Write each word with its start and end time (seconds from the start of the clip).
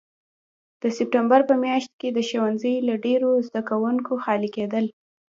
د 0.81 0.83
سپټمبر 0.97 1.39
په 1.49 1.55
میاشت 1.63 1.91
کې 1.99 2.09
به 2.15 2.21
ښوونځي 2.29 2.75
له 2.87 2.95
ډېرو 3.05 3.29
زده 3.47 3.61
کوونکو 3.69 4.11
خالي 4.23 4.49
کېدل. 4.55 4.85